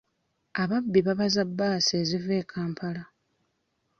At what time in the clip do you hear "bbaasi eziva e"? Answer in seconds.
1.49-2.43